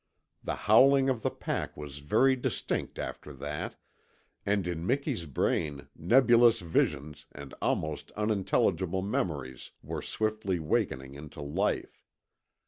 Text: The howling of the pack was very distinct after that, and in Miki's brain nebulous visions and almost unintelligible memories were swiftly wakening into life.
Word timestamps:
The 0.43 0.55
howling 0.65 1.09
of 1.09 1.21
the 1.21 1.29
pack 1.29 1.77
was 1.77 1.99
very 1.99 2.35
distinct 2.35 2.97
after 2.97 3.31
that, 3.33 3.75
and 4.47 4.65
in 4.65 4.83
Miki's 4.87 5.27
brain 5.27 5.89
nebulous 5.95 6.59
visions 6.59 7.27
and 7.33 7.53
almost 7.61 8.09
unintelligible 8.13 9.03
memories 9.03 9.69
were 9.83 10.01
swiftly 10.01 10.57
wakening 10.57 11.13
into 11.13 11.43
life. 11.43 12.03